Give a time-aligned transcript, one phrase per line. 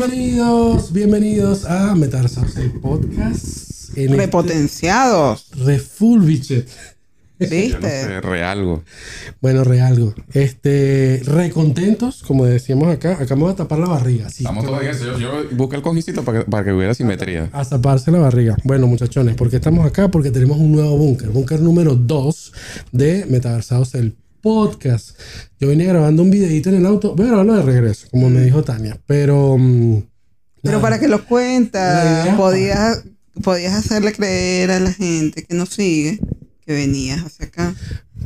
[0.00, 3.98] Bienvenidos, bienvenidos a Metaversados, el podcast.
[3.98, 5.48] En Repotenciados.
[5.50, 6.68] Este Refulbichet.
[7.38, 7.74] ¿Viste?
[7.74, 8.82] No sé, realgo.
[9.42, 10.14] Bueno, realgo.
[10.32, 13.18] Este, recontentos, como decíamos acá.
[13.20, 14.30] Acá me voy a tapar la barriga.
[14.30, 15.04] Sí, Estamos todos en eso.
[15.04, 17.50] Yo, yo busqué el cojicito para que, para que hubiera simetría.
[17.52, 18.56] a taparse la barriga.
[18.64, 20.08] Bueno, muchachones, ¿por qué estamos acá?
[20.08, 21.28] Porque tenemos un nuevo búnker.
[21.28, 22.52] Búnker número 2
[22.92, 25.18] de Metaversados, el podcast.
[25.60, 27.14] Yo venía grabando un videito en el auto.
[27.14, 28.98] Voy a grabarlo de regreso, como me dijo Tania.
[29.06, 29.56] Pero...
[29.58, 30.02] mm,
[30.62, 30.82] Pero nada.
[30.82, 33.04] para que los La cuentas, podías,
[33.42, 36.18] podías hacerle creer a la gente que nos sigue
[36.66, 37.74] que venías hacia acá.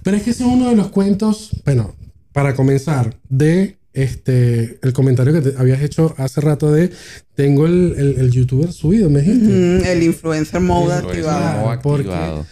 [0.02, 1.94] Pero es que ese es uno de los cuentos, bueno,
[2.32, 6.90] para comenzar, de este el comentario que te habías hecho hace rato de
[7.36, 9.46] tengo el, el, el youtuber subido, me dijiste.
[9.46, 11.62] Mm, el influencer mode Influencer activado.
[11.62, 12.46] Como porque- activado.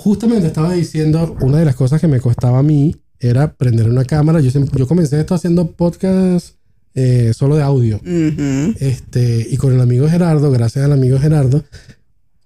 [0.00, 4.04] Justamente estaba diciendo, una de las cosas que me costaba a mí era prender una
[4.04, 4.40] cámara.
[4.40, 6.54] Yo, siempre- yo comencé esto haciendo podcast
[6.94, 7.96] eh, solo de audio.
[7.96, 8.74] Ujú.
[8.80, 11.62] Este, y con el amigo Gerardo, gracias al amigo Gerardo,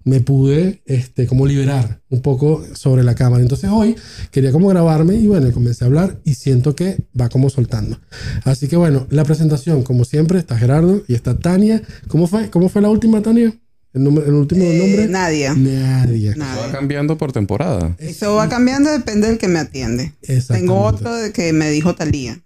[0.07, 3.43] me pude este, como liberar un poco sobre la cámara.
[3.43, 3.95] Entonces hoy
[4.33, 7.99] quería como grabarme y bueno, comencé a hablar y siento que va como soltando.
[8.45, 11.83] Así que bueno, la presentación, como siempre, está Gerardo y está Tania.
[12.09, 13.55] ¿Cómo fue, cómo fue la última, Tania?
[13.95, 15.09] ¿El, número- el último Eh, nombre?
[15.09, 15.55] Nadia.
[15.55, 16.33] Nadia.
[16.33, 17.95] Eso va cambiando por temporada.
[17.99, 20.13] Eso va cambiando, depende del que me atiende.
[20.49, 22.41] Tengo otro de que me dijo Talía.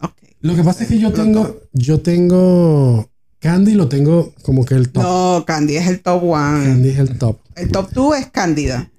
[0.00, 0.12] Ok.
[0.42, 1.42] Lo que pasa es que yo Pronto.
[1.42, 5.02] tengo, yo tengo Candy, lo tengo como que el top.
[5.02, 6.64] No, Candy es el top one.
[6.66, 7.38] Candy es el top.
[7.56, 8.90] El top two es Cándida.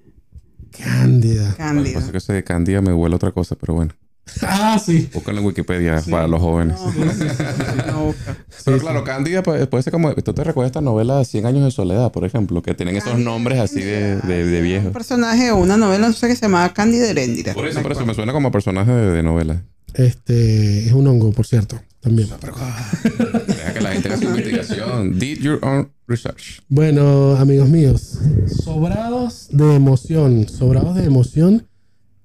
[0.76, 1.54] Cándida.
[1.56, 1.94] Cándida.
[1.94, 3.94] pasa es que ese de Candía me huele otra cosa, pero bueno.
[4.42, 5.08] Ah, sí.
[5.14, 6.76] Búscalo en Wikipedia para los jóvenes.
[6.80, 6.92] No,
[7.86, 8.36] no busca.
[8.64, 10.12] Pero Sí, claro, Cándida puede, puede ser como...
[10.14, 12.60] ¿Tú te recuerdas esta novela 100 años de soledad, por ejemplo?
[12.62, 14.92] Que tienen esos nombres así de, de, de Un viejos.
[14.92, 17.54] personaje de una novela, no sé, que se llamaba Cándida Heréndira.
[17.54, 19.62] Por eso, por eso me suena como personaje de, de novela.
[19.94, 22.28] Este es un hongo, por cierto, también.
[23.46, 25.18] Deja que la gente haga su investigación.
[25.18, 26.60] Did your own research.
[26.68, 28.18] Bueno, amigos míos,
[28.62, 31.66] sobrados de emoción, sobrados de emoción.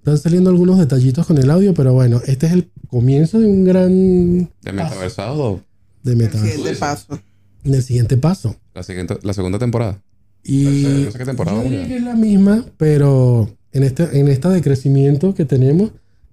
[0.01, 3.63] Están saliendo algunos detallitos con el audio, pero bueno, este es el comienzo de un
[3.65, 5.61] gran De Metaversado,
[6.03, 7.19] de El meta, siguiente paso.
[7.63, 8.55] del siguiente paso.
[8.73, 10.01] la, siguiente, la segunda temporada.
[10.43, 13.83] Y No sé- no sé qué temporada yo diría que es la misma, pero en
[13.83, 15.91] este, en esta de crecimiento que tenemos,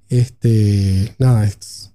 [0.09, 1.91] este, nada, es-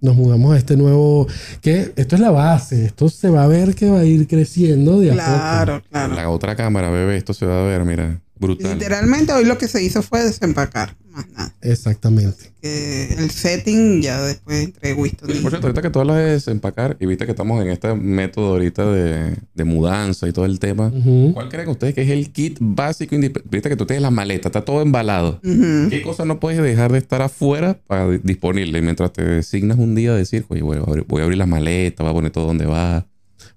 [0.00, 1.26] nos mudamos a este nuevo,
[1.60, 5.00] que esto es la base, esto se va a ver que va a ir creciendo
[5.00, 5.24] de a poco.
[5.26, 6.14] Claro, claro.
[6.14, 8.74] La otra cámara, bebé, esto se va a ver, mira, brutal.
[8.74, 11.54] Literalmente hoy lo que se hizo fue desempacar, más nada.
[11.62, 12.52] Exactamente.
[12.60, 15.34] Que el setting ya después entre Winston y...
[15.34, 18.48] Por cierto, ahorita que tú hablas de desempacar y viste que estamos en este método
[18.48, 20.92] ahorita de, de mudanza y todo el tema.
[21.34, 23.16] ¿Cuál creen ustedes que es el kit básico?
[23.50, 25.40] Viste que tú tienes la maleta, está todo embalado.
[25.42, 28.80] ¿Qué cosa no puedes dejar de estar afuera para di- disponible?
[28.82, 31.48] Mientras te designas un día a decir, oye, voy a abrir, voy a abrir las
[31.48, 33.06] maletas, voy a poner todo donde va.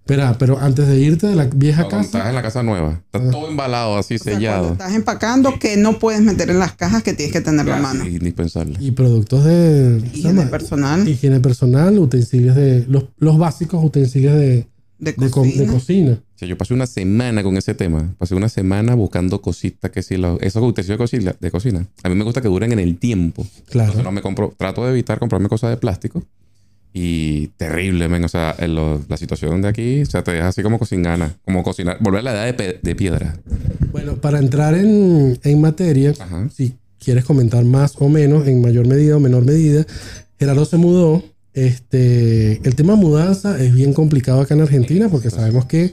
[0.04, 3.02] Espera, pero antes de irte de la vieja cuando estás casa, en la casa nueva,
[3.06, 3.32] está Ah.
[3.32, 4.72] todo embalado, así O sea, sellado.
[4.74, 8.06] estás empacando, que no puedes meter en las cajas que tienes que tener la mano.
[8.08, 8.78] Indispensable.
[8.80, 14.34] y productos de ¿cómo se Higiene personal, higiene personal, utensilios de los, los básicos utensilios
[14.34, 14.68] de,
[15.00, 15.72] de de, co- de cocina.
[15.74, 16.12] cocina.
[16.36, 18.16] O sea, yo pasé una semana con ese tema.
[18.18, 21.88] Pasé una semana buscando cositas que si los, esos utensilios de cocina, de cocina.
[22.04, 23.46] A mí me gusta que duren en el tiempo.
[23.70, 23.90] Claro.
[23.92, 26.24] Entonces no me compro, trato de evitar comprarme cosas de plástico.
[26.94, 28.24] Y terrible, men.
[28.26, 31.04] O sea, en lo- la situación de aquí, o sea, te deja así como sin
[31.04, 31.34] ganas.
[31.46, 33.38] Como cocinar, volver a la edad de, de piedra.
[33.92, 36.50] Bueno, para entrar en, en materia, Ajá.
[36.54, 39.86] si quieres comentar más o menos, en mayor medida o menor medida,
[40.40, 41.24] Gerardo se mudó.
[41.54, 45.92] Este, el tema mudanza es bien complicado acá en Argentina porque sabemos que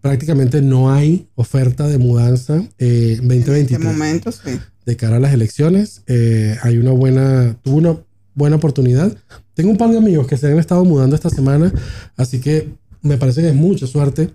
[0.00, 4.58] prácticamente no hay oferta de mudanza eh, En este 2023 momento, sí.
[4.84, 6.02] de cara a las elecciones.
[6.06, 7.96] Eh, hay una buena, tuvo una
[8.34, 9.16] buena oportunidad.
[9.54, 11.72] Tengo un par de amigos que se han estado mudando esta semana,
[12.16, 12.68] así que
[13.02, 14.30] me parece que es mucha suerte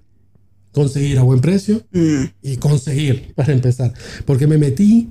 [0.71, 2.23] conseguir a buen precio Mm.
[2.41, 3.93] y conseguir para empezar.
[4.25, 5.09] Porque me metí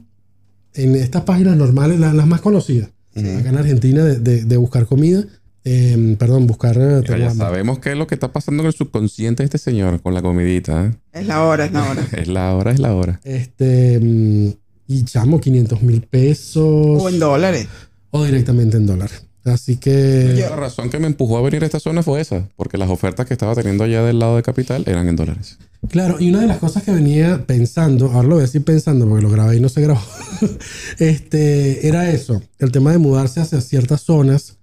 [0.74, 4.86] en estas páginas normales, las, las más conocidas, acá en Argentina, de, de- de buscar
[4.86, 5.24] comida.
[5.68, 6.76] eh, perdón, buscar...
[6.78, 9.58] eh, Mira, ya sabemos qué es lo que está pasando en el subconsciente de este
[9.58, 10.86] señor con la comidita.
[10.86, 10.92] ¿eh?
[11.12, 12.06] Es la hora, es la hora.
[12.16, 13.20] Es la hora, es la hora.
[13.24, 14.48] Este, mm,
[14.86, 16.62] y chamo, 500 mil pesos.
[17.02, 17.66] O en dólares.
[18.12, 19.26] o directamente en dólares.
[19.46, 20.34] Así que...
[20.48, 23.26] La razón que me empujó a venir a esta zona fue esa, porque las ofertas
[23.26, 25.58] que estaba teniendo allá del lado de Capital eran en dólares.
[25.88, 29.08] Claro, y una de las cosas que venía pensando, ahora lo voy a decir pensando
[29.08, 30.02] porque lo grabé y no se grabó,
[30.98, 34.56] este, era eso, el tema de mudarse hacia ciertas zonas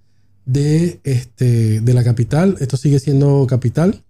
[0.45, 2.57] de, este, de la capital.
[2.59, 4.03] Esto sigue siendo capital.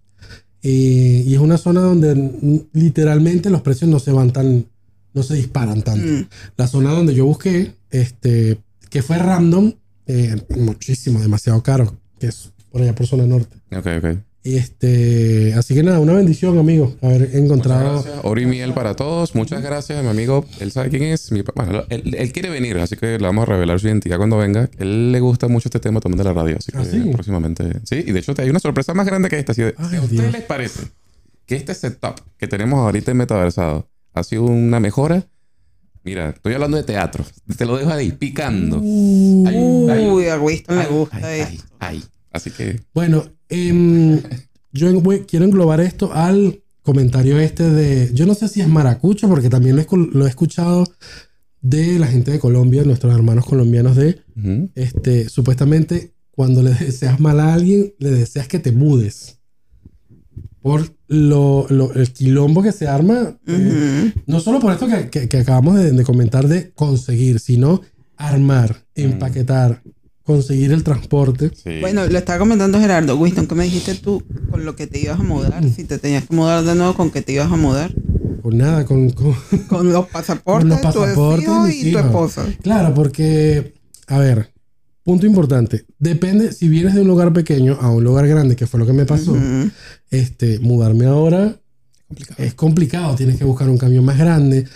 [0.62, 4.66] eh, y es una zona donde literalmente los precios no se van tan,
[5.12, 6.06] no se disparan tanto.
[6.06, 6.28] Mm.
[6.56, 8.58] La zona donde yo busqué, este,
[8.90, 9.74] que fue random,
[10.06, 13.56] eh, muchísimo, demasiado caro, que es por allá por zona norte.
[13.76, 14.18] Ok, ok.
[14.44, 18.04] Este, así que nada, una bendición, amigo, haber encontrado.
[18.24, 19.34] Oro y miel para todos.
[19.34, 20.44] Muchas gracias, mi amigo.
[20.60, 21.32] Él sabe quién es.
[21.32, 24.36] Mi, bueno, él, él quiere venir, así que le vamos a revelar su identidad cuando
[24.36, 24.68] venga.
[24.76, 27.00] Él le gusta mucho este tema también de la radio, así que ¿Ah, sí?
[27.10, 27.64] próximamente.
[27.84, 29.54] Sí, y de hecho hay una sorpresa más grande que esta.
[29.56, 30.88] Ay, a ustedes les parece
[31.46, 35.26] que este setup que tenemos ahorita en Metaversado ha sido una mejora,
[36.04, 37.24] mira, estoy hablando de teatro.
[37.56, 38.80] Te lo dejo ahí, picando.
[38.80, 41.64] Uy, a Winston le Ay, gusta ay, esto.
[41.80, 42.04] ay, ay.
[42.32, 44.20] Así que Bueno, em,
[44.72, 48.10] yo voy- quiero englobar esto al comentario este de.
[48.12, 50.84] Yo no sé si es maracucho, porque también lo lo he escuchado
[51.60, 54.20] de la gente de Colombia, nuestros hermanos colombianos, de
[54.74, 59.38] este, supuestamente cuando le deseas mal a alguien, le deseas que te mudes.
[60.64, 65.28] Por lo, lo- el quilombo que se arma, eh, no solo por esto que, que-
[65.28, 67.82] que acabamos de, de comentar de conseguir, sino
[68.16, 69.82] armar, empaquetar,
[70.22, 71.50] conseguir el transporte.
[71.54, 71.80] Sí.
[71.82, 73.14] Bueno, lo estaba comentando Gerardo.
[73.18, 75.62] Winston, ¿qué me dijiste tú con lo que te ibas a mudar?
[75.68, 77.92] Si te tenías que mudar de nuevo, ¿con qué te ibas a mudar?
[78.42, 79.34] Con nada, con, con-
[79.68, 82.46] Con los pasaportes, Con los tu pasaportes de mis y tu esposa.
[82.62, 83.74] Claro, porque,
[84.06, 84.50] a ver,
[85.04, 85.84] punto importante.
[85.98, 88.92] Depende, si vienes de un lugar pequeño a un lugar grande, que fue lo que
[88.92, 89.70] me pasó, Ujú.
[90.10, 91.56] este, mudarme ahora
[92.08, 92.44] complicado.
[92.46, 93.14] es complicado.
[93.14, 94.66] Tienes que buscar un camión más grande,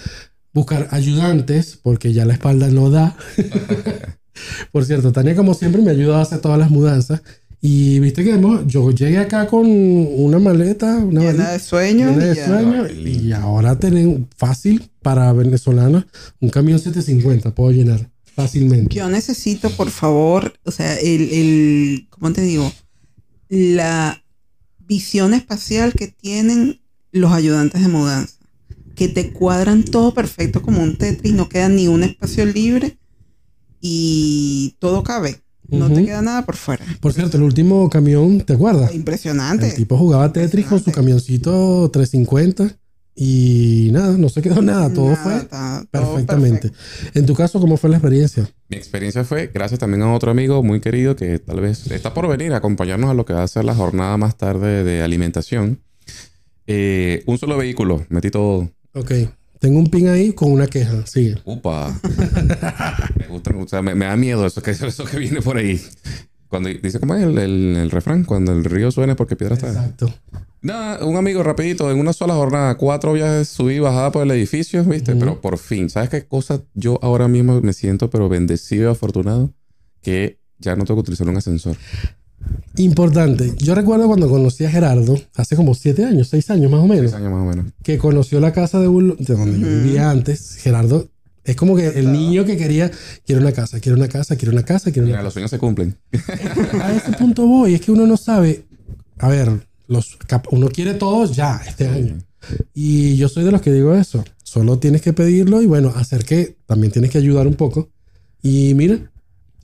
[0.53, 3.17] buscar ayudantes, porque ya la espalda no da.
[4.73, 7.23] Por cierto, Tania, como siempre, me ayuda a hacer todas las mudanzas.
[7.61, 12.11] Y viste que hemos- yo llegué acá con una maleta, una Llena valija de sueños.
[12.13, 12.47] llena de y ya.
[12.47, 16.05] sueños, y ahora tienen fácil para venezolanos
[16.41, 18.95] un camión 750, puedo llenar fácilmente.
[18.95, 22.73] Yo necesito, por favor, o sea, el, el, ¿cómo te digo?
[23.49, 24.23] La
[24.79, 26.81] visión espacial que tienen
[27.11, 28.37] los ayudantes de mudanza.
[28.95, 32.99] Que te cuadran todo perfecto como un Tetris, no queda ni un espacio libre
[33.81, 35.43] y todo cabe.
[35.67, 36.85] No te queda nada por fuera.
[37.01, 38.95] Por cierto, el último camión, ¿te acuerdas?
[38.95, 39.69] Impresionante.
[39.71, 42.79] El tipo jugaba Tetris con su camioncito 350
[43.21, 46.69] y nada, no se quedó nada, todo Nada, fue todo perfectamente.
[46.71, 47.19] perfecto.
[47.19, 48.49] En tu caso, ¿cómo fue la experiencia?
[48.69, 52.29] Mi experiencia fue gracias también a otro amigo muy querido que tal vez está por
[52.29, 55.81] venir a acompañarnos a lo que va a ser la jornada más tarde de alimentación.
[56.69, 58.71] Eh, un solo vehículo, metí todo.
[58.95, 59.13] Ok,
[59.59, 61.37] tengo un pin ahí con una queja, sigue.
[61.45, 61.99] Upa.
[63.19, 65.81] me gusta, o sea, me, me da miedo eso que, eso que viene por ahí.
[66.49, 68.25] Cuando dice, ¿cómo es el, el- el refrán?
[68.25, 69.69] Cuando el río suena es porque piedra está.
[69.69, 70.13] Exacto.
[70.61, 74.31] Nada, un amigo rapidito, en una sola jornada, cuatro viajes subí y bajada por el
[74.33, 75.15] edificio, ¿viste?
[75.15, 76.63] Pero por fin, ¿sabes qué cosa?
[76.75, 79.53] Yo ahora mismo me siento pero bendecido y afortunado
[80.03, 81.77] que ya no tengo que utilizar un ascensor.
[82.77, 86.87] Importante, yo recuerdo cuando conocí a Gerardo, hace como siete años, seis años más o
[86.87, 87.73] menos, Seis años más o menos.
[87.83, 90.57] que conoció la casa de, un- de donde yo vivía antes.
[90.57, 91.09] Gerardo
[91.45, 92.91] es como que el niño que quería,
[93.27, 95.59] quiere una casa, quiere una casa, quiere una casa, quiere una Mira, los sueños se
[95.59, 95.97] cumplen.
[96.81, 97.75] a ese punto voy.
[97.75, 98.65] Es que uno no sabe.
[99.19, 100.17] A ver, los,
[100.53, 102.19] uno quiere todo ya este año.
[102.73, 104.25] Y yo soy de los que digo eso.
[104.45, 107.91] Solo tienes que pedirlo y bueno, hacer que también tienes que ayudar un poco.
[108.43, 109.11] Y mira,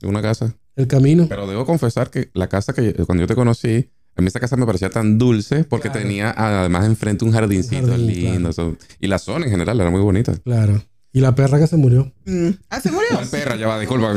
[0.03, 0.55] Una casa.
[0.75, 1.27] el camino.
[1.29, 4.57] Pero debo confesar que la casa que cuando yo te conocí, a mí esa casa
[4.57, 6.01] me parecía tan dulce porque Claro.
[6.05, 8.49] tenía además enfrente un jardincito Un jardín, lindo.
[8.49, 8.75] eso.
[8.99, 10.35] Y la zona en general era muy bonita.
[10.43, 10.83] Claro.
[11.15, 12.11] Y la perra que se murió.
[12.25, 12.49] Mm.
[12.69, 13.07] Ah, se murió.
[13.13, 13.55] ¿Cuál perra?
[13.55, 14.11] Ya va, disculpa.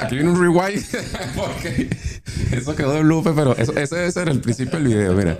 [0.00, 0.84] Aquí viene un rewind
[1.36, 1.88] porque
[2.50, 5.38] eso quedó de blooper, pero eso, ese debe ser el principio del video, mira.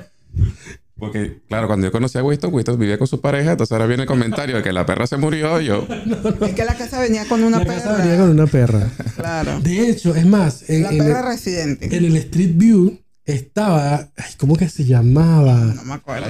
[0.96, 4.02] Porque, claro, cuando yo conocí a Winston, Winston vivía con su pareja, entonces ahora viene
[4.04, 5.88] el comentario de que la perra se murió y yo...
[6.42, 8.04] Es que la casa venía con una la casa perra.
[8.04, 8.88] venía con una perra.
[9.16, 9.60] Claro.
[9.62, 11.96] De hecho, es más, en, La en perra el, residente.
[11.96, 12.96] en el Street View
[13.32, 14.08] estaba.
[14.16, 15.56] ay, ¿Cómo que se llamaba?
[15.74, 16.26] No me acuerdo.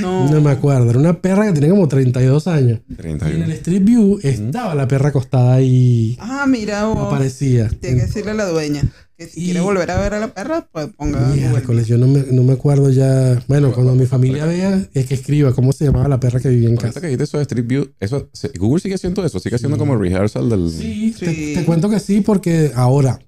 [0.00, 0.30] No.
[0.30, 0.90] No me acuerdo.
[0.90, 2.80] Era una perra que tenía como 32 años.
[2.88, 3.44] Y en 31.
[3.44, 6.16] el Street View estaba la perra acostada ahí.
[6.20, 7.06] Ah, mira, No vos.
[7.12, 7.68] aparecía.
[7.68, 8.82] Tiene que decirle a la dueña
[9.16, 11.18] que si Y- quiere volver a ver a la perra, pues ponga.
[11.34, 13.42] Miércoles, yo no me, no me acuerdo ya.
[13.48, 16.68] Bueno, cuando mi familia vea, es que escriba cómo se llamaba la perra que vivía
[16.68, 17.00] en Ahorita casa.
[17.00, 20.48] que dijiste eso de Street View, eso, Google sigue haciendo eso, sigue haciendo como rehearsal
[20.48, 20.70] del...
[20.70, 21.54] Sí, te- Sí.
[21.56, 23.18] Te, cuento que sí, porque ahora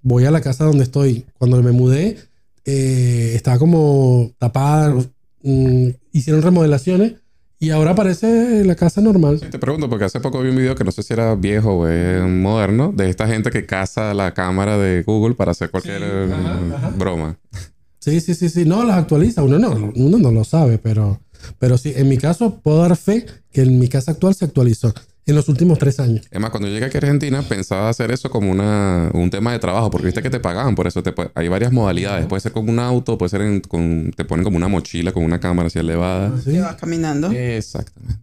[0.00, 1.26] voy a la casa donde estoy.
[1.38, 2.16] Cuando me mudé,
[2.64, 4.94] eh, estaba como tapada.
[5.42, 7.14] mm, hicieron remodelaciones
[7.58, 9.38] y ahora aparece la casa normal.
[9.40, 11.72] Sí, Te pregunto, porque hace poco vi un video que no sé si era viejo
[11.72, 15.98] o es moderno, de esta gente que caza la cámara de Google para hacer cualquier
[15.98, 16.88] Sí, eh, ajá, ajá.
[16.96, 17.38] broma.
[18.00, 18.64] Sí, sí, sí, sí.
[18.66, 19.42] No, las actualiza.
[19.42, 21.20] Uno no, uno no lo sabe, pero,
[21.58, 24.92] pero sí, en mi caso puedo dar fe que en mi casa actual se actualizó
[25.26, 26.26] en los últimos tres años.
[26.30, 29.52] Es más, cuando yo llegué aquí a Argentina pensaba hacer eso como una, un tema
[29.52, 31.02] de trabajo, porque viste que te pagaban por eso.
[31.02, 32.26] Te, hay varias modalidades.
[32.26, 34.10] Puede ser con un auto, puede ser en- con...
[34.16, 36.32] Te ponen como una mochila con una cámara así elevada.
[36.44, 36.52] ¿Sí?
[36.52, 37.30] Que vas caminando.
[37.32, 38.22] Exactamente.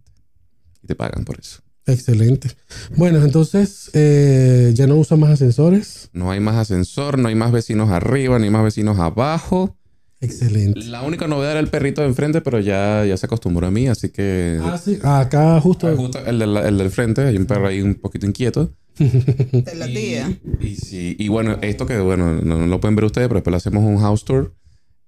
[0.82, 1.60] Y te pagan por eso.
[1.86, 2.48] Excelente.
[2.96, 6.08] Bueno, entonces eh, ya no usa más ascensores.
[6.12, 9.76] No hay más ascensor, no hay más vecinos arriba, ni más vecinos abajo.
[10.22, 10.80] Excelente.
[10.84, 13.88] La única novedad era el perrito de enfrente, pero ya, ya se acostumbró a mí,
[13.88, 14.58] así que...
[14.62, 14.98] Ah, sí.
[15.02, 15.94] Acá justo.
[15.96, 18.72] Justo el, del- el del frente, hay un perro ahí un poquito inquieto.
[18.98, 20.38] De la tía.
[20.60, 23.52] Y, sí, y bueno, esto que bueno, no, no lo pueden ver ustedes, pero después
[23.52, 24.54] le hacemos un house tour.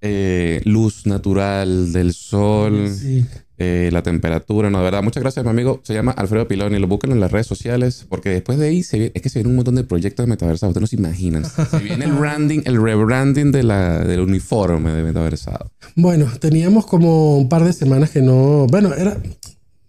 [0.06, 3.24] Eh, luz natural del sol, Sí.
[3.58, 5.80] Eh, la temperatura, no, de verdad, muchas gracias, mi amigo.
[5.84, 8.98] Se llama Alfredo Piloni, lo buscan en las redes sociales, porque después de ahí se
[8.98, 11.44] viene- es que se viene un montón de proyectos de metaversado, ustedes no se imaginan.
[11.70, 15.70] Se viene el branding, el rebranding de la, del uniforme de metaversado.
[15.96, 18.66] Bueno, teníamos como un par de semanas que no.
[18.68, 19.16] Bueno, era.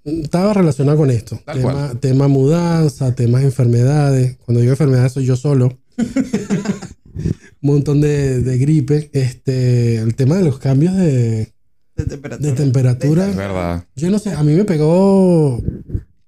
[0.03, 1.39] Estaba relacionado con esto.
[1.99, 4.37] Tema mudanza, temas enfermedades.
[4.45, 5.79] Cuando digo enfermedades soy yo solo.
[5.97, 9.09] un montón de, de gripe.
[9.13, 11.53] Este, el tema de los cambios de,
[11.95, 12.49] De temperatura.
[12.51, 13.29] de temperatura.
[13.29, 13.85] Es verdad.
[13.95, 15.61] Yo no sé, a mí me pegó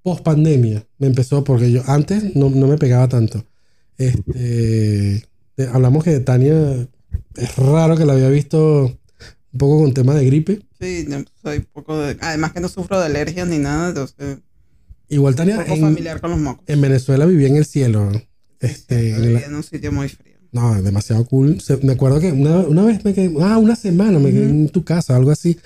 [0.01, 0.85] post pandemia.
[0.97, 3.45] Me empezó porque yo antes no, no me pegaba tanto.
[3.97, 5.23] Este,
[5.71, 6.87] hablamos que Tania
[7.35, 8.85] es raro que la había visto
[9.53, 10.61] un poco con tema de gripe.
[10.79, 12.17] Sí, no, soy poco de...
[12.21, 14.37] Además que no sufro de alergias ni nada, entonces...
[15.09, 16.63] Igual Un Tania poco en, familiar con los mocos.
[16.67, 18.11] en Venezuela vivía en el cielo.
[18.59, 20.26] Este, en la- en un sitio muy frío.
[20.51, 21.59] No, demasiado cool.
[21.61, 24.69] Se- me acuerdo que una, una vez me quedé, ah, una semana me quedé en
[24.69, 25.57] tu casa, algo así.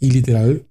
[0.00, 0.64] Y literal,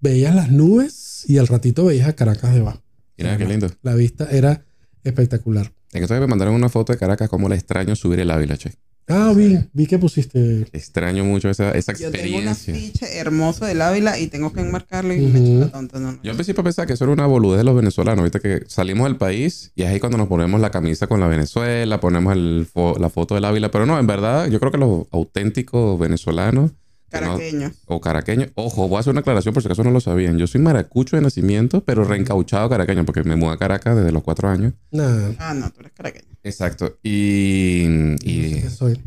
[0.00, 2.82] veías las nubes y al ratito veías a Caracas debajo.
[3.18, 3.70] Mira qué lindo.
[3.82, 4.64] La vista era
[5.04, 5.72] espectacular.
[5.92, 8.72] En esto me mandaron una foto de Caracas, como la extraño subir el Ávila, che.
[9.08, 10.66] Ah, vi, vi que pusiste.
[10.72, 12.74] Extraño mucho esa, esa Yo tengo una experiencia.
[12.74, 15.38] ficha hermosa del Ávila y tengo que enmarcarlo y me Ujú.
[15.38, 15.98] echo la tonta.
[15.98, 16.18] No, no.
[16.22, 19.06] Yo al principio pensaba que eso era una boludez de los venezolanos, viste que salimos
[19.08, 22.66] del país y es ahí cuando nos ponemos la camisa con la Venezuela, ponemos el
[22.72, 26.70] fo- la foto del Ávila, pero no, en verdad yo creo que los auténticos venezolanos
[27.12, 27.72] que no- Caraqueño.
[27.86, 30.46] o caraqueños, ojo, voy a hacer una aclaración por si acaso no lo sabían, yo
[30.46, 34.48] soy maracucho de nacimiento, pero reencauchado caraqueño porque me mudé a Caracas desde los cuatro
[34.48, 34.72] años.
[34.90, 35.34] Nada.
[35.38, 36.26] Ah, no, tú eres caraqueño.
[36.42, 37.84] Exacto, y...
[38.22, 38.98] y ¿Qué soy?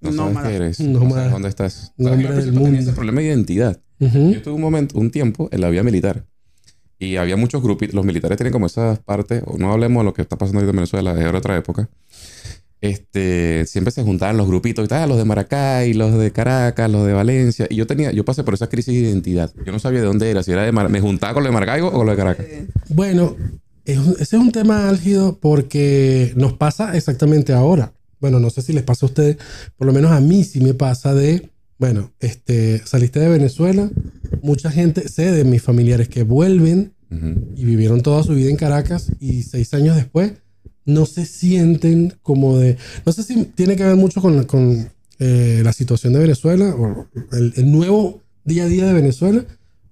[0.00, 0.48] no sabes Nómada.
[0.48, 1.92] qué eres, no sabes dónde estás.
[1.98, 2.78] Hombre del mundo.
[2.78, 3.80] ese problema de identidad.
[3.98, 6.26] Yo tuve un momento, un tiempo en la vida militar.
[6.98, 7.94] Y había muchos grupitos.
[7.94, 9.42] Los militares tienen como esas partes.
[9.46, 11.88] o No hablemos de lo que está pasando ahorita en Venezuela, es otra época.
[12.84, 17.06] Este, siempre se juntaban los grupitos y tal, los de Maracay, los de Caracas, los
[17.06, 17.66] de Valencia.
[17.70, 19.50] Y yo tenía, yo pasé por esa crisis de identidad.
[19.64, 21.54] Yo no sabía de dónde era, si era de Mar- me juntaba con los de
[21.54, 22.46] Maracay o con los de Caracas.
[22.90, 23.36] Bueno,
[23.86, 27.94] ese es un tema álgido porque nos pasa exactamente ahora.
[28.20, 29.38] Bueno, no sé si les pasa a ustedes,
[29.78, 31.48] por lo menos a mí sí me pasa de,
[31.78, 33.90] bueno, este, saliste de Venezuela,
[34.42, 36.92] mucha gente, sé de mis familiares que vuelven
[37.56, 40.32] y vivieron toda su vida en Caracas y seis años después
[40.84, 42.76] no se sienten como de...
[43.06, 47.06] No sé si tiene que ver mucho con, con, eh, la situación de Venezuela o
[47.32, 49.44] el, el nuevo día a día de Venezuela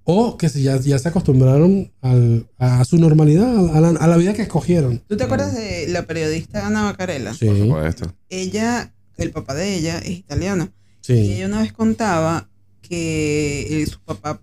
[0.05, 4.17] o que si ya, ya se acostumbraron al- a su normalidad, a la, a la
[4.17, 5.01] vida que escogieron.
[5.07, 7.33] ¿Tú te acuerdas de la periodista Ana Bacarella?
[7.33, 8.13] Sí, Por supuesto.
[8.29, 10.69] Ella, el papá de ella es italiano.
[11.03, 11.13] Y sí.
[11.13, 12.49] ella una vez contaba
[12.81, 14.41] que eh, su papá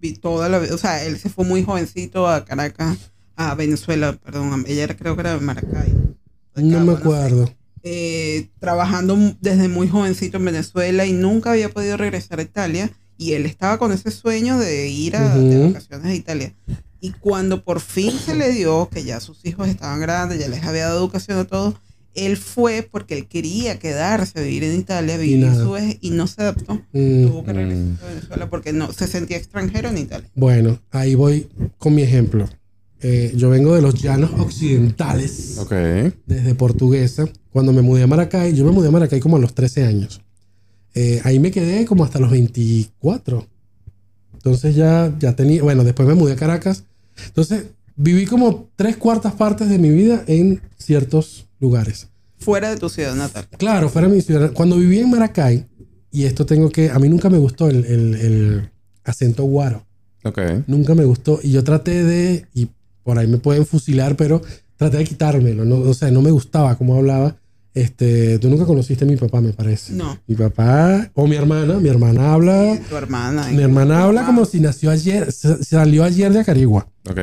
[0.00, 4.12] vi toda la vida, o sea, él se fue muy jovencito a Caracas, a Venezuela,
[4.22, 5.94] perdón, ella era, creo que era de Maracay.
[6.56, 7.54] de No me acuerdo.
[7.84, 13.34] Eh, trabajando desde muy jovencito en Venezuela y nunca había podido regresar a Italia y
[13.34, 15.68] él estaba con ese sueño de ir a de Ujú.
[15.68, 16.52] vacaciones a Italia.
[17.00, 20.64] Y cuando por fin se le dio, que ya sus hijos estaban grandes, ya les
[20.64, 21.74] había dado educación a todos,
[22.14, 25.62] él fue porque él quería quedarse a vivir en Italia, vivir nada.
[25.62, 26.74] su vejez, y no se adaptó.
[26.92, 30.28] Mm, Tuvo que regresar a Venezuela porque no se sentía extranjero en Italia.
[30.34, 32.48] Bueno, ahí voy con mi ejemplo.
[33.00, 35.58] Eh, yo vengo de los llanos occidentales.
[35.58, 35.72] Ok.
[36.26, 37.26] desde Portuguesa.
[37.50, 40.20] Cuando me mudé a Maracay, yo me mudé a Maracay como a los 13 años.
[40.94, 43.46] Eh, ahí me quedé como hasta los 24.
[44.34, 46.84] Entonces ya, ya tenía, bueno, después me mudé a Caracas.
[47.26, 47.64] Entonces
[47.96, 52.08] viví como tres cuartas partes de mi vida en ciertos lugares.
[52.38, 53.46] Fuera de tu ciudad natal.
[53.58, 54.52] Claro, fuera de mi ciudad.
[54.52, 55.66] Cuando viví en Maracay,
[56.10, 58.70] y esto tengo que, a mí nunca me gustó el, el- el
[59.04, 59.84] acento guaro.
[60.24, 60.38] Ok.
[60.66, 61.40] Nunca me gustó.
[61.42, 62.68] Y yo traté de, y
[63.08, 64.42] por ahí me pueden fusilar, pero
[64.76, 65.64] traté de quitármelo.
[65.64, 65.76] ¿no?
[65.78, 67.36] O sea, no me gustaba cómo hablaba.
[67.72, 69.94] Este, tú nunca conociste a mi papá, me parece.
[69.94, 70.18] No.
[70.26, 72.78] Mi papá, o mi hermana, mi hermana habla.
[72.86, 73.48] Tu hermana.
[73.50, 76.86] Mi hermana habla como si nació ayer, sa- salió ayer de Acarigua.
[77.08, 77.18] Ok.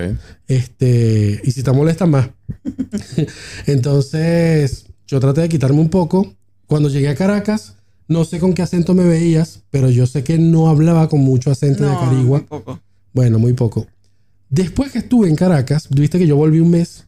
[0.47, 2.29] Este, y si te molesta más.
[3.67, 6.33] Entonces, yo traté de quitarme un poco.
[6.65, 7.75] Cuando llegué a Caracas,
[8.07, 11.51] no sé con qué acento me veías, pero yo sé que no hablaba con mucho
[11.51, 12.39] acento de No, Acarigua.
[12.39, 12.79] muy poco.
[13.13, 13.85] Bueno, muy poco.
[14.49, 17.05] Después que estuve en Caracas, viste que yo volví un mes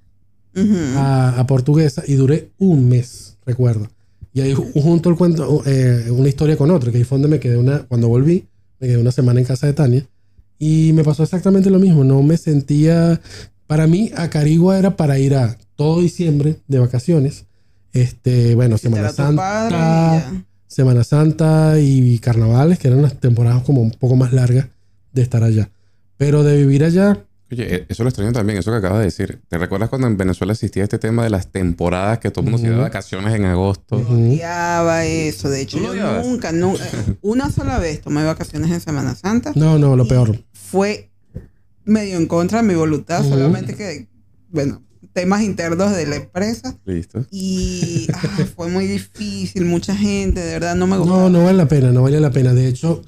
[0.97, 3.87] a, a Portuguesa y duré un mes, recuerdo.
[4.33, 7.27] Y ahí ju- junto el cuento, eh, una historia con otra, que ahí fue donde
[7.29, 8.47] me quedé una, cuando volví,
[8.79, 10.05] me quedé una semana en casa de Tania.
[10.59, 13.21] Y me pasó exactamente lo mismo, no me sentía,
[13.67, 17.45] para mí Acarigua era para ir a todo diciembre de vacaciones.
[17.93, 20.31] Este, bueno, Semana a Santa.
[20.67, 24.67] Semana Santa y carnavales, que eran las temporadas como un poco más largas
[25.13, 25.69] de estar allá.
[26.17, 29.39] Pero de vivir allá, Oye, eh, eso lo extraño también, eso que acabas de decir.
[29.47, 32.57] ¿Te recuerdas cuando en Venezuela existía este tema de las temporadas que todo el mundo
[32.57, 33.97] se iba de vacaciones en agosto?
[33.97, 34.13] Ujú.
[34.13, 35.49] Odiaba eso.
[35.49, 36.25] De hecho, ¿Tú lo yo odiabas?
[36.25, 36.83] nunca, nunca,
[37.21, 39.53] una sola vez tomé vacaciones en Semana Santa.
[39.55, 40.43] no, no, lo peor.
[40.53, 41.09] Fue
[41.85, 44.07] medio en contra de mi voluntad, solamente que,
[44.49, 46.77] bueno, temas internos de la empresa.
[46.83, 47.25] Listo.
[47.31, 51.21] Y ah, fue muy difícil, mucha gente, de verdad, no me gustaba.
[51.21, 52.53] No, no vale la pena, no vale la pena.
[52.53, 53.01] De hecho,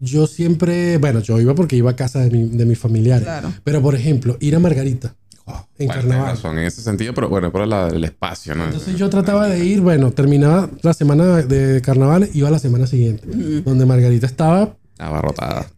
[0.00, 3.24] yo siempre, bueno, yo iba porque iba a casa de, mi- de mis familiares.
[3.24, 3.52] Claro.
[3.64, 5.14] Pero, por ejemplo, ir a Margarita.
[5.48, 6.26] En Bueno, tienes carnaval.
[6.36, 8.64] razón en ese sentido, pero bueno, por la- el espacio, ¿no?
[8.64, 12.86] Entonces yo trataba de ir, bueno, terminaba la semana de carnaval, iba a la semana
[12.88, 13.26] siguiente,
[13.64, 15.70] donde Margarita estaba, Abarrotada.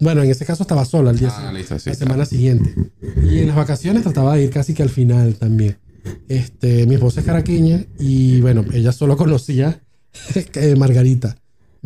[0.00, 1.90] bueno, en ese caso estaba sola el día Ah, listo, sí.
[1.90, 2.72] la semana siguiente.
[3.24, 5.76] Y en las vacaciones trataba de ir casi que al final también.
[6.28, 9.80] Este, mi esposa es caraqueña y bueno, ella solo conocía
[10.54, 11.36] eh, Margarita.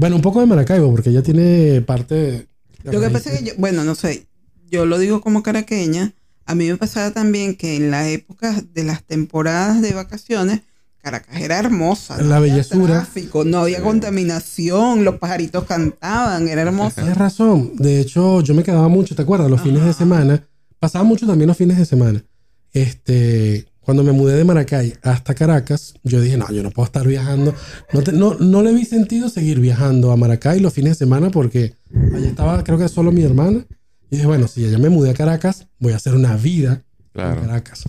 [0.01, 2.47] Bueno, un poco de Maracaibo, porque ella tiene parte de
[2.85, 4.27] Lo que pasa es que yo, bueno, no sé,
[4.71, 6.15] yo lo digo como caraqueña,
[6.47, 10.63] a mí me pasaba también que en la época de las temporadas de vacaciones,
[11.03, 12.17] Caracas era hermosa.
[12.23, 12.95] La había bellezura.
[12.95, 17.03] tráfico, no había contaminación, los pajaritos cantaban, era hermosa.
[17.03, 17.73] Tienes razón.
[17.77, 19.51] De hecho, yo me quedaba mucho, ¿te acuerdas?
[19.51, 20.49] Los fines de semana.
[20.79, 22.25] Pasaba mucho también los fines de semana.
[22.73, 27.05] Este, cuando me mudé de Maracay hasta Caracas, yo dije, no, yo no puedo estar
[27.09, 27.53] viajando.
[27.93, 31.31] No, te- no, no le vi sentido seguir viajando a Maracay los fines de semana
[31.31, 31.75] porque
[32.15, 33.67] allá estaba, creo que solo mi hermana.
[34.09, 37.41] Y dije, bueno, si ya me mudé a Caracas, voy a hacer una vida en.
[37.41, 37.83] Caracas.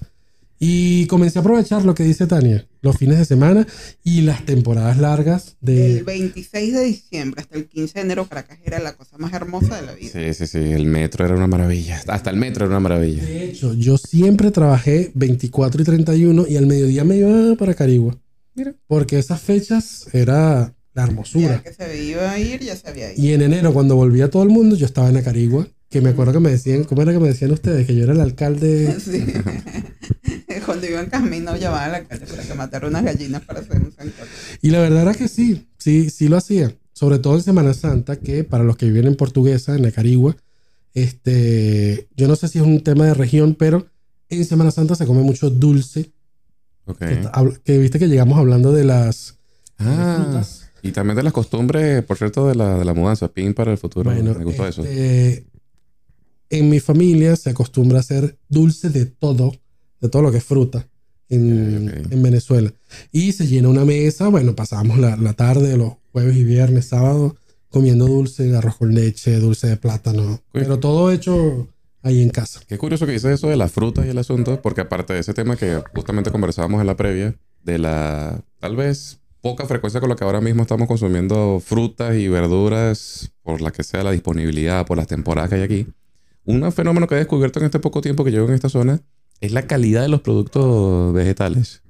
[0.64, 3.66] Y comencé a aprovechar lo que dice Tania, los fines de semana
[4.04, 6.04] y las temporadas largas Del de...
[6.04, 9.88] 26 de diciembre hasta el 15 de enero, Caracas era la cosa más hermosa de
[9.88, 10.12] la vida.
[10.14, 10.60] Sí, sí, sí.
[10.60, 12.00] El metro era una maravilla.
[12.08, 13.24] Hasta el metro era una maravilla.
[13.24, 18.16] De hecho, yo siempre trabajé 24 y 31 y al mediodía me iba para Carigua.
[18.54, 18.76] Mira.
[18.86, 21.64] Porque esas fechas era la Ya hermosura.
[21.64, 23.20] que se iba a ir, ya se había ido.
[23.24, 25.68] Y en enero, cuando volvía todo el mundo, yo estaba en Acarigua.
[25.90, 27.88] Que me acuerdo que me decían, ¿cómo era que me decían ustedes?
[27.88, 28.96] Que yo era el alcalde.
[29.04, 29.26] Sí.
[30.82, 33.78] Cuando iba en camino llamaban a la calle para que matara unas gallinas para hacer
[33.78, 34.26] un sancocho.
[34.62, 36.76] Y la verdad era que sí, sí, sí lo hacía.
[36.94, 40.36] Sobre todo en Semana Santa, que para los que viven en Portuguesa, en Acarigua,
[40.94, 43.88] este, yo no sé si es un tema de región, pero
[44.30, 46.12] en Semana Santa se come mucho dulce.
[46.86, 47.00] Ok.
[47.64, 49.38] Que, viste que llegamos hablando de las
[49.78, 50.70] de las Ah, frutas.
[50.84, 53.28] y también de las costumbres, por cierto, de la, de la mudanza.
[53.30, 54.12] Pin para el futuro.
[54.12, 54.84] Bueno, Me gustó eso.
[54.84, 55.46] este,
[56.50, 59.54] en mi familia se acostumbra a hacer dulce de todo,
[60.02, 60.88] de todo lo que es fruta
[61.30, 62.12] en, ok.
[62.12, 62.74] en Venezuela.
[63.12, 67.36] Y se llena una mesa, bueno, pasamos la, la tarde, los jueves y viernes, sábado,
[67.70, 71.70] comiendo dulce, arroz con leche, dulce de plátano, pero todo hecho
[72.04, 72.60] ahí en casa.
[72.68, 75.34] Qué curioso que dices eso de las frutas y el asunto, porque aparte de ese
[75.34, 80.16] tema que justamente conversábamos en la previa, de la tal vez poca frecuencia con la
[80.16, 84.98] que ahora mismo estamos consumiendo frutas y verduras, por la que sea la disponibilidad, por
[84.98, 85.88] las temporadas que hay aquí.
[86.44, 89.00] Un fenómeno que he descubierto en este poco tiempo que llevo en esta zona
[89.42, 91.82] es la calidad de los productos vegetales.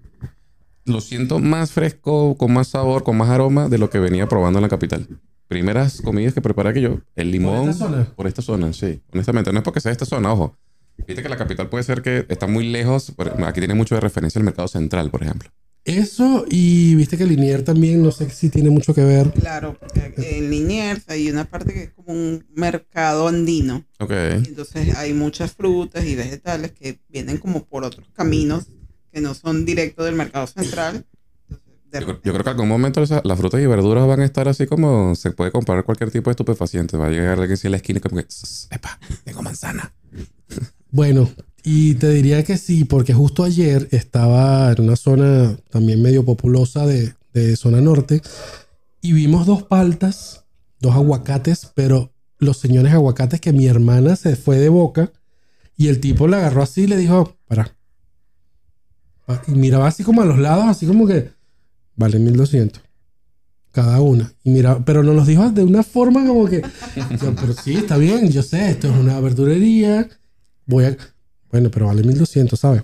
[0.86, 4.58] Lo siento más fresco, con más sabor, con más aroma de lo que venía probando
[4.58, 5.08] en la capital.
[5.48, 7.70] Primeras comidas que preparé que yo, el limón.
[7.70, 8.08] esta zona?
[8.16, 9.02] Por esta zona, sí.
[9.14, 10.58] Honestamente, no es porque sea esta zona, ojo.
[11.06, 13.14] Viste que la capital puede ser que está muy lejos.
[13.46, 15.50] Aquí tiene mucho de referencia el mercado central, por ejemplo.
[15.84, 19.32] Eso, y viste que Linier también, no sé si tiene mucho que ver.
[19.32, 23.84] Claro, porque en Liniers hay una parte que es como un mercado andino.
[24.00, 24.12] Ok.
[24.12, 28.68] Entonces hay muchas frutas y vegetales que vienen como por otros caminos
[29.12, 31.06] que no son directos del mercado central.
[31.94, 35.14] Entonces, Yo, creo que algún momento las frutas y verduras van a estar así como
[35.16, 36.96] se puede comprar cualquier tipo de estupefaciente.
[36.96, 39.94] Va a llegar alguien así en la esquina y como que, "Ss, epa, tengo manzana.
[40.90, 41.30] Bueno,
[41.64, 46.86] y te diría que sí, porque justo ayer estaba en una zona también medio populosa
[46.86, 48.22] de, de zona norte
[49.02, 50.46] y vimos dos paltas,
[50.80, 55.12] dos aguacates, pero los señores aguacates que mi hermana se fue de boca
[55.78, 57.76] y el tipo le agarró así y le dijo, para.
[59.48, 61.32] Y miraba así como a los lados, así como que,
[61.96, 62.84] vale 1200
[63.72, 64.34] cada una.
[64.44, 66.62] Y mira, pero nos los dijo de una forma como que,
[67.22, 70.08] yo, pero sí, está bien, yo sé, esto es una verdurería,
[70.66, 70.98] voy a,
[71.52, 72.84] bueno, pero vale 1200, ¿sabes?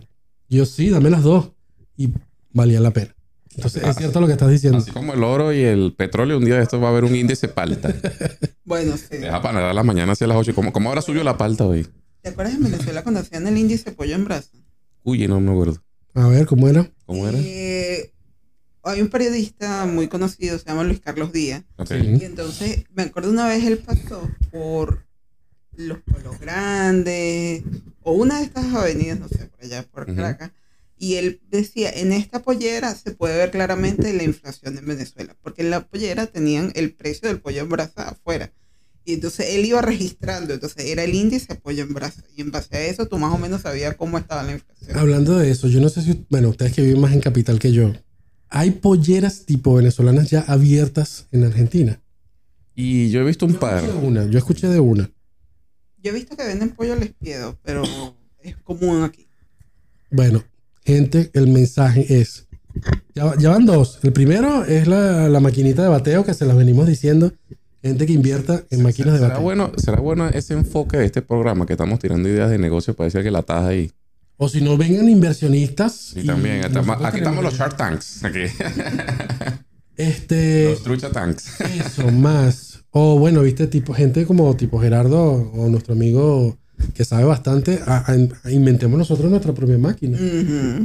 [0.49, 1.51] Yo sí, dame las dos.
[1.95, 2.09] Y
[2.51, 3.15] valía la pena.
[3.55, 4.77] Entonces, es cierto lo que estás diciendo.
[4.77, 7.15] Así como el oro y el petróleo, un día de esto va a haber un
[7.15, 7.93] índice palta.
[8.67, 9.15] Bueno, sí.
[9.19, 10.53] Deja para a la mañana hacia las 8.
[10.53, 11.87] ¿Cómo, cómo ahora subió la palta hoy?
[12.21, 14.49] ¿Te acuerdas en Venezuela cuando hacían el índice pollo en brasa?
[15.03, 15.81] Uy, no me acuerdo.
[16.13, 16.91] A ver, ¿cómo era?
[17.05, 17.37] ¿Cómo era?
[17.39, 18.11] Eh,
[18.83, 21.63] hay un periodista muy conocido, se llama Luis Carlos Díaz.
[21.77, 21.87] Ok.
[21.87, 22.17] Sí.
[22.19, 25.06] Y entonces, me acuerdo una vez él pasó por
[25.77, 27.63] los pueblos grandes
[28.03, 30.05] o una de estas avenidas, no sé, por allá por.
[30.15, 30.51] Caracas,
[30.97, 35.61] Y él decía, en esta pollera se puede ver claramente la inflación en Venezuela, porque
[35.61, 38.51] en la pollera tenían el precio del pollo en brasa afuera.
[39.05, 42.23] Y entonces él iba registrando, entonces era el índice pollo en brasa.
[42.35, 44.97] Y en base a eso tú más o menos sabías cómo estaba la inflación.
[44.97, 47.71] Hablando de eso, yo no sé si, bueno, ustedes que viven más en capital que
[47.71, 47.93] yo,
[48.49, 52.01] hay polleras tipo venezolanas ya abiertas en Argentina.
[52.75, 53.83] Y yo he visto un Yo par.
[54.01, 55.09] una, yo escuché de una.
[56.03, 57.83] Yo he visto que venden pollo al espiedo, pero
[58.41, 59.27] es común aquí.
[60.11, 60.43] Bueno,
[60.85, 62.47] gente, el mensaje es.
[63.15, 63.99] Ya, ya van dos.
[64.03, 67.33] El primero es la, la maquinita de bateo que se las venimos diciendo.
[67.81, 69.43] Gente que invierta en máquinas de ¿Será bateo.
[69.43, 73.05] bueno, ¿Será bueno ese enfoque de este programa que estamos tirando ideas de negocio para
[73.05, 73.91] decir que la taja ahí?
[74.37, 75.93] O si no, vengan inversionistas.
[76.13, 76.57] Sí, también.
[76.61, 78.23] nosotros Estamos- aquí estamos los Shark Tanks.
[78.23, 78.39] Aquí.
[79.95, 80.69] Este.
[80.71, 81.59] los Trucha Tanks.
[81.61, 82.66] Eso, más.
[82.99, 85.21] O bueno, viste, tipo, gente como tipo Gerardo
[85.53, 86.57] o nuestro amigo
[86.95, 90.17] que sabe bastante, a- a- inventemos nosotros nuestra propia máquina.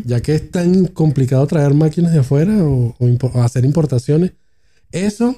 [0.05, 4.33] Ya que es tan complicado traer máquinas de afuera o, o impo- o hacer importaciones.
[4.91, 5.37] Eso.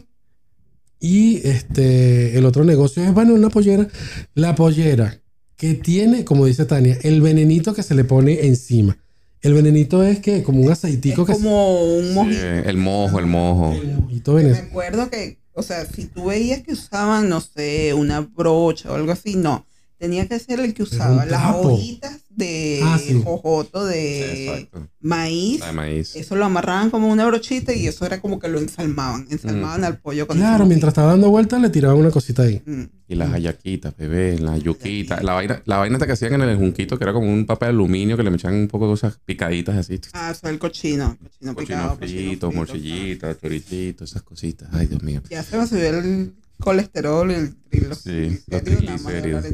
[1.01, 3.87] Y este, el otro negocio es, bueno, una pollera.
[4.35, 5.21] La pollera
[5.57, 8.97] que tiene, como dice Tania, el venenito que se le pone encima.
[9.43, 12.41] El venenito es que como un aceitico Es que como un Sí, mojito.
[12.43, 13.73] el mojo, el mojo.
[13.75, 14.69] El mojito Me venezolano.
[14.71, 19.13] acuerdo que, o sea, si tú veías que usaban, no sé, una brocha o algo
[19.13, 19.67] así, no.
[19.99, 23.21] Tenía que ser el que usaba las hojitas de Ah, sí.
[23.23, 24.69] jojoto, Sí, de
[25.01, 25.61] maíz.
[25.61, 26.17] La de maíz.
[26.17, 29.27] Eso lo amarraban como una brochita y eso era como que lo ensalmaban.
[29.31, 32.63] Ensalmaban al pollo con Claro, mientras estaba dando vueltas le tiraban una cosita ahí.
[32.65, 32.83] Mm.
[33.07, 35.23] Y las hallaquitas, bebé, las yuquitas.
[35.23, 37.71] La vaina, la vaina que hacían en el junquito, que era como un papel de
[37.71, 40.01] aluminio que le echaban un poco de cosas picaditas así.
[40.13, 41.17] Ah, o sea, el cochino.
[41.23, 44.69] Cochino, Cochino picado, frito, cochino morcillita, choricito, esas cositas.
[44.73, 45.23] Ay, Dios mío.
[45.31, 47.99] Ya se me subió el colesterol y el triglicéridos.
[47.99, 49.45] Sí, los triglicéridos.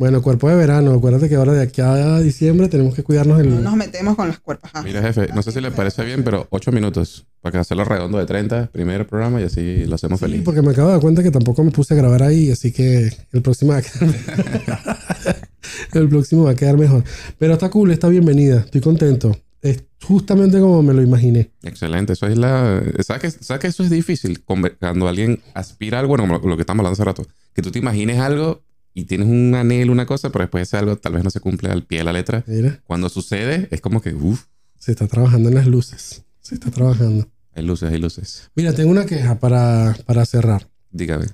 [0.00, 0.94] Bueno, cuerpo de verano.
[0.94, 3.50] Acuérdate que ahora de aquí a diciembre tenemos que cuidarnos el...
[3.50, 4.70] No nos metemos con las cuerpas.
[4.74, 4.82] ajá.
[4.82, 8.16] Mira, jefe, no sé si le parece bien, pero ocho minutos para que hacerlo redondo
[8.16, 10.42] de 30, primer programa y así lo hacemos Sí, feliz.
[10.42, 13.10] porque me acabo de dar cuenta que tampoco me puse a grabar ahí, así que
[13.30, 14.08] el próximo va a quedar
[15.92, 17.04] El próximo va a quedar mejor.
[17.38, 18.60] Pero está cool, está bienvenida.
[18.60, 19.36] Estoy contento.
[19.60, 21.50] Es justamente como me lo imaginé.
[21.62, 22.82] Excelente, eso es la...
[23.00, 24.42] ¿Sabes que, ¿Sabes que eso es difícil?
[24.44, 27.78] Cuando alguien aspira a algo, bueno, lo que estamos hablando hace rato, que tú te
[27.80, 28.62] imagines algo
[29.00, 31.70] y tienes un anhelo, una cosa, pero después ese algo tal vez no se cumple
[31.70, 32.44] al pie de la letra.
[32.46, 34.44] Mira, Cuando sucede, es como que, uff,
[34.78, 36.24] se está trabajando en las luces.
[36.40, 37.28] Se está trabajando.
[37.54, 38.50] hay luces, hay luces.
[38.54, 40.68] Mira, tengo una queja para, para cerrar.
[40.90, 41.26] Dígame.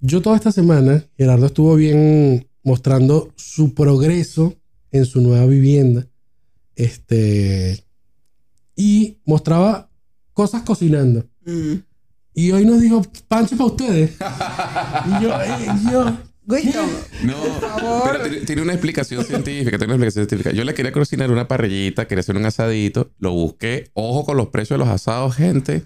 [0.00, 4.54] Yo toda esta semana, Gerardo estuvo bien mostrando su progreso
[4.92, 6.06] en su nueva vivienda.
[6.76, 7.84] Este.
[8.76, 9.90] Y mostraba
[10.32, 11.26] cosas cocinando.
[11.44, 11.74] Mm.
[12.34, 14.12] Y hoy nos dijo, pancho para ustedes.
[15.06, 16.16] y yo, eh, yo,
[17.24, 18.02] No, favor.
[18.12, 20.50] pero tiene, tiene una explicación científica, tiene una explicación científica.
[20.56, 23.90] Yo le quería cocinar una parrillita, quería hacer un asadito, lo busqué.
[23.92, 25.84] Ojo con los precios de los asados, gente.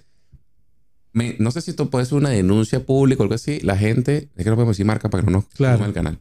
[1.12, 3.60] Me- no sé si esto puede ser una denuncia pública o algo así.
[3.60, 5.84] La gente, es que no podemos decir marca para que no nos Claro.
[5.84, 6.18] el canal.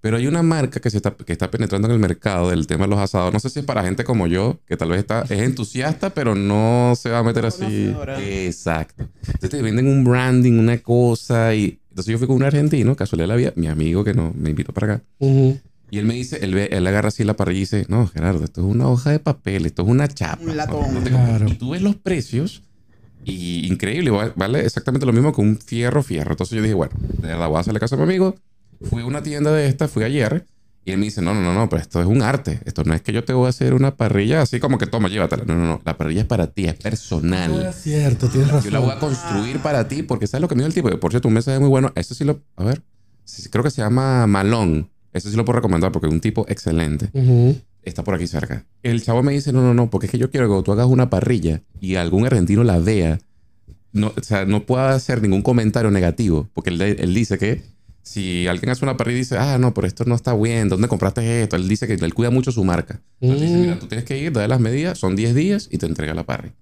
[0.00, 2.84] Pero hay una marca que se está, que está penetrando en el mercado del tema
[2.84, 3.32] de los asados.
[3.32, 6.34] No sé si es para gente como yo, que tal vez está, es entusiasta, pero
[6.34, 7.94] no se va a meter así.
[8.18, 9.08] Exacto.
[9.26, 11.54] Entonces te venden un branding, una cosa.
[11.54, 14.50] Y entonces yo fui con un argentino, casualidad la vida, mi amigo que no, me
[14.50, 15.04] invitó para acá.
[15.90, 18.42] Y él me dice, él, ve- él agarra así la parrilla y dice, no, Gerardo,
[18.42, 20.42] esto es una hoja de papel, esto es una chapa.
[20.42, 20.92] Un latón.
[20.92, 21.46] No te- Claro.
[21.48, 22.62] Y tú ves los precios
[23.24, 26.32] y increíble, va- vale exactamente lo mismo que un fierro fierro.
[26.32, 28.34] Entonces yo dije, bueno, de verdad voy a hacerle caso a mi amigo.
[28.82, 30.44] Fui a una tienda de esta, fui ayer
[30.84, 32.60] y él me dice, no, no, no, no, pero esto es un arte.
[32.64, 35.08] Esto no es que yo te voy a hacer una parrilla así como que toma,
[35.08, 35.44] llévatela.
[35.46, 37.66] No, no, no, la parrilla es para ti, es Ah, personal.
[37.70, 38.64] es cierto, tienes razón.
[38.64, 40.90] Yo la voy a construir para ti porque sabes lo que me dio el tipo.
[41.00, 41.90] Por cierto, un mensaje muy bueno.
[41.94, 42.82] Ese sí lo, a ver,
[43.50, 44.90] creo que se llama Malón.
[45.12, 47.10] Ese sí lo puedo recomendar porque es un tipo excelente
[47.82, 48.64] está por aquí cerca.
[48.82, 50.86] El chavo me dice, no, no, no, porque es que yo quiero que tú hagas
[50.86, 53.18] una parrilla y algún argentino la vea,
[53.92, 57.62] no, o sea, no pueda hacer ningún comentario negativo, porque él, él dice que
[58.04, 60.86] si alguien hace una parrilla y dice, ah, no, pero esto no está bien, ¿dónde
[60.88, 61.56] compraste esto?
[61.56, 63.00] Él dice que él cuida mucho su marca.
[63.20, 63.62] Entonces dice, Mm.
[63.62, 66.22] mira, tú tienes que ir, dale las medidas, son 10 días y te entrega la
[66.24, 66.54] parrilla.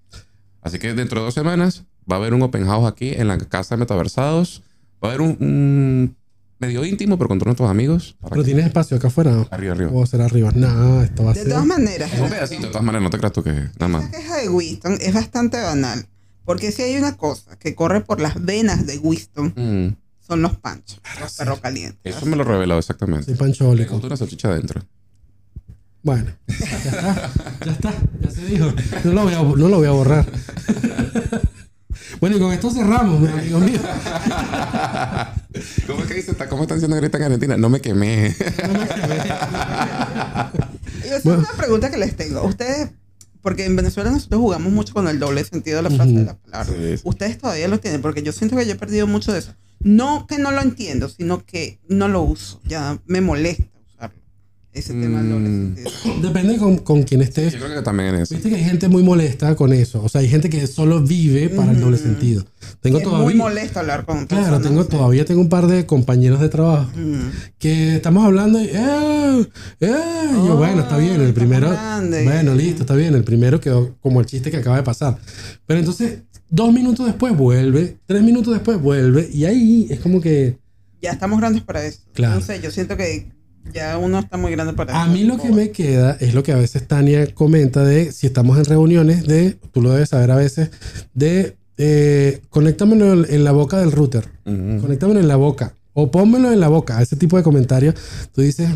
[0.63, 3.37] Así que dentro de dos semanas va a haber un open house aquí en la
[3.39, 4.63] casa de Metaversados.
[5.05, 6.17] Va a haber un, un
[6.61, 8.17] medio íntimo, pero con todos nuestros amigos.
[8.31, 9.45] Pero tienes espacio acá afuera.
[9.51, 9.91] Arriba, arriba.
[9.93, 10.53] O será arriba.
[10.55, 11.49] No, esto va a De ser.
[11.49, 14.05] todas maneras, Es un pedacito, de todas maneras, no te creas tú que nada más.
[14.05, 16.07] esa queja de Winston es bastante banal.
[16.45, 19.97] Porque si hay una cosa que corre por las venas de Winston, Mm,
[20.33, 22.17] son los panchos, los perros calientes.
[22.17, 23.25] eso me lo reveló exactamente.
[23.27, 23.93] Soy Le panchólico.
[23.93, 24.83] gusta una salchicha adentro.
[26.03, 27.31] Bueno, ya está.
[27.67, 27.93] Ya está.
[28.21, 28.73] Ya se dijo.
[29.05, 30.27] No lo voy a, no lo voy a borrar.
[32.19, 33.79] bueno, y con esto cerramos, mi amigo mío.
[35.87, 36.35] ¿Cómo es que dice?
[36.49, 37.57] ¿Cómo están diciendo ahorita en Argentina?
[37.59, 38.35] No me quemé.
[41.05, 42.43] Y esa es una pregunta que les tengo.
[42.43, 42.91] Ustedes
[43.43, 46.35] porque en Venezuela nosotros jugamos mucho con el doble sentido de la frase de la
[46.37, 46.73] palabra.
[46.73, 47.03] Sí, sí.
[47.05, 49.53] Ustedes todavía lo tienen, porque yo siento que yo he perdido mucho de eso.
[49.85, 52.61] No que no lo entiendo, sino que no lo uso.
[52.65, 53.65] Ya me molesta
[53.95, 54.17] usarlo.
[54.73, 55.75] Ese tema del doble Mm.
[55.77, 56.21] sentido.
[56.23, 57.53] Depende con, con quién estés.
[57.53, 58.35] Yo creo que también en eso.
[58.35, 60.03] Viste que hay gente muy molesta con eso.
[60.03, 62.45] O sea, hay gente que solo vive para el doble sentido.
[62.81, 63.37] Tengo es muy todavía.
[63.37, 64.89] molesto hablar con Claro, tengo, sí.
[64.89, 67.31] todavía tengo un par de compañeros de trabajo Mm.
[67.59, 69.47] que estamos hablando y, ¡eh!
[69.81, 69.91] ¡eh!
[70.31, 72.25] Y yo, Oh, bueno, está bien, el estamos primero, grandes.
[72.25, 75.19] bueno, listo, está bien, el primero quedó como el chiste que acaba de pasar.
[75.67, 76.21] Pero entonces,
[76.53, 80.59] dos minutos después vuelve, tres minutos después vuelve, y ahí es como que,
[81.01, 82.01] Ya estamos grandes para eso.
[82.13, 82.35] Claro.
[82.37, 83.33] No sé, yo siento que
[83.73, 85.13] ya uno está muy grande para a eso.
[85.13, 88.59] mí lo que me queda es lo que a veces Tania comenta de, si estamos
[88.59, 90.71] en reuniones, de, tú lo debes saber a veces,
[91.15, 94.83] de, eh, conéctamelo en la boca del router, Ujú.
[94.83, 97.95] conéctamelo en la boca, o pónmelo en la boca, ese tipo de comentarios,
[98.33, 98.69] tú dices,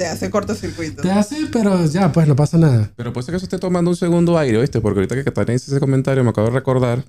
[0.00, 1.02] Te hace cortocircuito.
[1.02, 2.90] Te hace, pero ya, pues no pasa nada.
[2.96, 4.80] Pero puede ser que eso esté tomando un segundo aire, ¿viste?
[4.80, 7.04] Porque ahorita que Catania hizo ese comentario me acabo de recordar,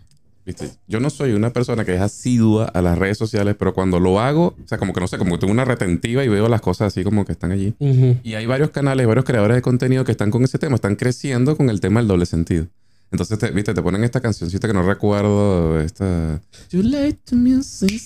[0.46, 0.72] ¿viste?
[0.90, 4.20] Yo no soy una persona que es asidua a las redes sociales, pero cuando lo
[4.20, 6.60] hago, o sea, como que no sé, como que tengo una retentiva y veo las
[6.60, 7.74] cosas así como que están allí.
[7.80, 8.18] Ujú.
[8.24, 11.56] Y hay varios canales, varios creadores de contenido que están con ese tema, están creciendo
[11.56, 12.68] con el tema del doble sentido.
[13.10, 16.42] Entonces, te, viste, te ponen esta cancioncita que no recuerdo, esta...
[16.72, 18.02] You like to music,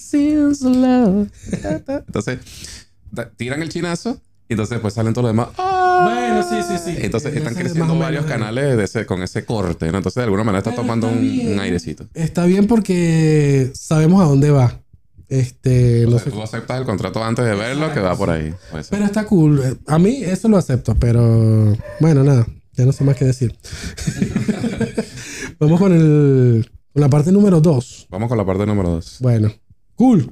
[0.62, 1.28] love.
[2.08, 2.38] Entonces,
[3.36, 5.50] tiran el chinazo y entonces después salen todos los demás.
[5.58, 5.86] "Ah".
[6.04, 6.98] Bueno, sí, sí, sí.
[7.02, 9.98] Entonces están creciendo menos varios canales de ese, con ese corte, ¿no?
[9.98, 12.06] Entonces de alguna manera está tomando está un, airecito.
[12.14, 14.82] Está bien porque sabemos a dónde va.
[15.28, 16.30] Este, no sé.
[16.30, 18.54] tú aceptas el contrato antes de verlo, que va por ahí.
[18.90, 19.80] Pero está cool.
[19.88, 22.46] A mí eso lo acepto, pero bueno, nada.
[22.74, 23.58] Ya no sé más qué decir.
[25.60, 28.08] Vamos con el con la parte número 2.
[28.10, 29.18] Vamos con la parte número dos.
[29.20, 29.52] Bueno,
[29.96, 30.32] cool.